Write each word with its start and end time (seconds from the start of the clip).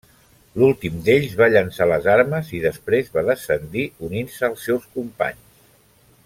L'últim 0.59 0.95
d'ells 1.09 1.35
va 1.41 1.49
llançar 1.55 1.87
les 1.91 2.07
armes 2.13 2.49
i 2.59 2.63
després 2.65 3.13
va 3.19 3.25
descendir 3.31 3.85
unint-se 4.09 4.49
als 4.49 4.65
seus 4.71 4.89
companys. 4.99 5.63